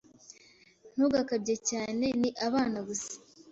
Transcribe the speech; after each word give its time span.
Ntugakabye 0.93 1.55
cyane. 1.69 2.05
Ni 2.19 2.29
abana 2.47 2.79
gusa. 2.87 3.13